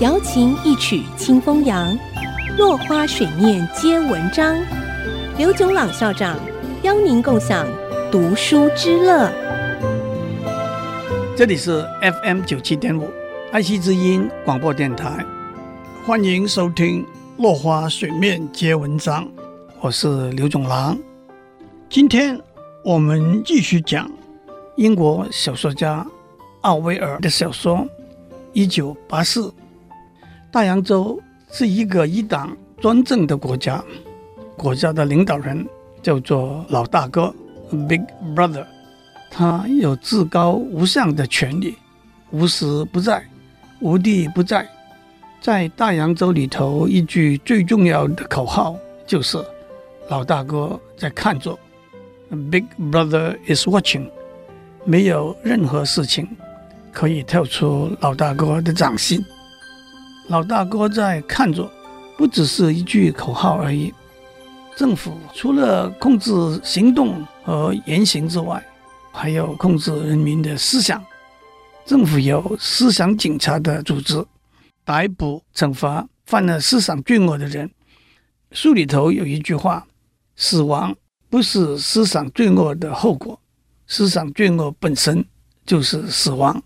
[0.00, 1.96] 瑶琴一曲清风扬，
[2.58, 4.56] 落花水面皆文章。
[5.38, 6.38] 刘炯朗校长
[6.82, 7.66] 邀您共享
[8.10, 9.30] 读书之乐。
[11.36, 11.84] 这里是
[12.22, 13.10] FM 九七点五
[13.52, 15.24] 爱惜之音广播电台，
[16.06, 17.02] 欢迎收听
[17.38, 19.24] 《落花水面皆文章》，
[19.80, 20.98] 我是刘炯朗。
[21.88, 22.40] 今天
[22.84, 24.10] 我们继续讲
[24.76, 26.06] 英国小说家
[26.62, 27.76] 奥威尔的小说
[28.54, 29.48] 《一九八四》。
[30.50, 31.20] 大洋洲
[31.50, 33.84] 是一个一党专政的国家，
[34.56, 35.66] 国家的领导人
[36.00, 37.34] 叫做老大哥
[37.88, 38.00] （Big
[38.34, 38.64] Brother），
[39.30, 41.74] 他有至高无上的权力，
[42.30, 43.24] 无时不在，
[43.80, 44.66] 无地不在。
[45.40, 48.76] 在大洋洲里头，一句最重要的口号
[49.06, 49.44] 就是
[50.08, 51.58] “老大哥在看着
[52.50, 54.08] ”，“Big Brother is watching”。
[54.86, 56.28] 没有任何事情
[56.94, 59.22] 可以跳出老大哥的掌心。
[60.28, 61.70] 老大哥在看着，
[62.16, 63.92] 不只是一句口号而已。
[64.76, 68.64] 政府除了控制行动和言行之外，
[69.12, 71.04] 还有控制人民的思想。
[71.84, 74.24] 政府有思想警察的组织，
[74.84, 77.70] 逮捕、惩罚犯了思想罪恶的人。
[78.52, 79.86] 书里头有一句话
[80.36, 80.96] ：“死亡
[81.28, 83.38] 不是思想罪恶的后果，
[83.86, 85.24] 思想罪恶本身
[85.66, 86.62] 就是死亡。”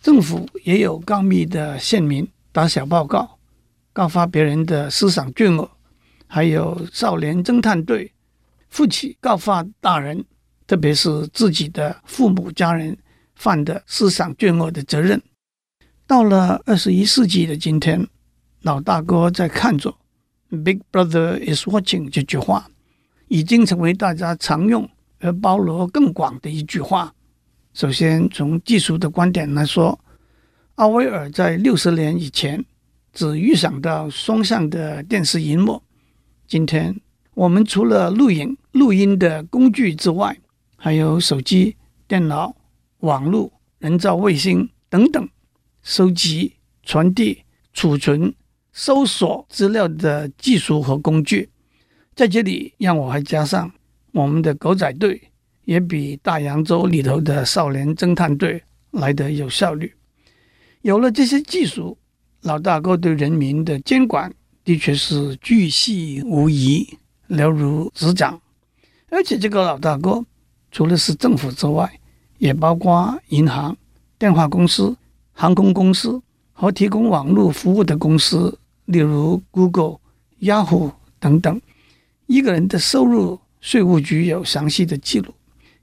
[0.00, 2.26] 政府也有告密的县民。
[2.50, 3.38] 打小报告，
[3.92, 5.70] 告发别人的思想罪恶，
[6.26, 8.12] 还有少年侦探队
[8.68, 10.24] 负起告发大人，
[10.66, 12.96] 特别是自己的父母家人
[13.36, 15.22] 犯的思想罪恶的责任。
[16.06, 18.08] 到了二十一世纪的今天，
[18.62, 19.94] 老大哥在看着
[20.48, 22.68] ，Big Brother is watching 这句话
[23.28, 24.88] 已经成为大家常用
[25.20, 27.14] 而包罗更广的一句话。
[27.78, 29.96] 首先，从技术的观点来说。
[30.74, 32.64] 奥威尔在六十年以前
[33.12, 35.80] 只预想到双向的电视荧幕。
[36.48, 37.00] 今天
[37.34, 40.36] 我们除了录影、录音的工具之外，
[40.74, 41.76] 还有手机、
[42.08, 42.56] 电脑、
[42.98, 45.28] 网络、人造卫星等等，
[45.80, 48.34] 收集、传递、储存、
[48.72, 51.48] 搜索资料的技术和工具。
[52.16, 53.70] 在这里，让我还加上
[54.10, 55.27] 我们的狗仔队，
[55.68, 58.62] 也比大洋洲里头的少年侦探队
[58.92, 59.92] 来得有效率。
[60.80, 61.98] 有了这些技术，
[62.40, 64.32] 老大哥对人民的监管
[64.64, 66.88] 的确是巨细无遗、
[67.26, 68.40] 了如指掌。
[69.10, 70.24] 而且，这个老大哥
[70.70, 72.00] 除了是政府之外，
[72.38, 73.76] 也包括银行、
[74.18, 74.96] 电话公司、
[75.32, 76.22] 航空公司
[76.54, 79.98] 和提供网络服务的公司，例如 Google、
[80.40, 81.60] Yahoo 等等。
[82.24, 85.30] 一个人的收入，税务局有详细的记录；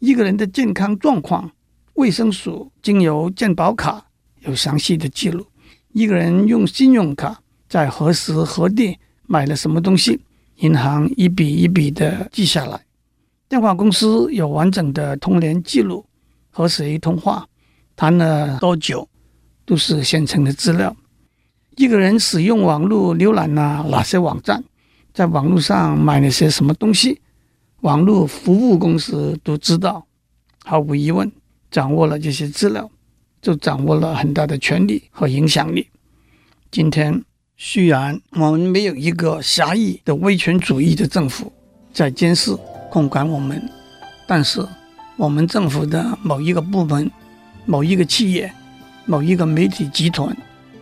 [0.00, 1.50] 一个人的健康状况，
[1.94, 4.04] 卫生署经由健保卡。
[4.42, 5.44] 有详细的记录，
[5.92, 10.20] 一个人用信用卡在何时何地买了什么东西，
[10.58, 12.80] 银行一笔一笔的记下来。
[13.48, 16.06] 电话公司有完整的通联记录，
[16.50, 17.44] 和谁通话，
[17.96, 19.08] 谈了多久，
[19.66, 20.96] 都是现成的资料。
[21.76, 24.62] 一个人使用网络浏览了哪些网站，
[25.12, 27.20] 在网络上买了些什么东西，
[27.80, 30.06] 网络服务公司都知道。
[30.64, 31.30] 毫无疑问，
[31.70, 32.90] 掌握了这些资料。
[33.40, 35.86] 就掌握了很大的权力和影响力。
[36.72, 37.24] 今天
[37.56, 41.52] 虽然我们没有一个狭义的威权主义的政府
[41.92, 42.52] 在监视
[42.90, 43.62] 控管我们，
[44.26, 44.60] 但是
[45.16, 47.08] 我们政府的某一个部门、
[47.64, 48.52] 某一个企业、
[49.06, 50.36] 某一个媒体集团，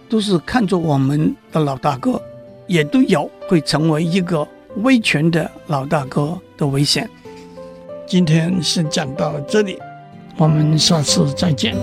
[0.09, 2.21] 都是看着我们的老大哥，
[2.67, 7.09] 也都有会成为一个威权的老大哥的危险。
[8.07, 9.79] 今天先讲到这里，
[10.37, 11.75] 我们下次再见。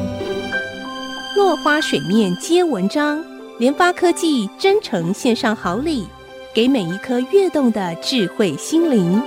[1.35, 3.23] 落花水面皆文章，
[3.57, 6.07] 联发科技真诚献上好礼，
[6.53, 9.21] 给每一颗跃动的智慧心灵。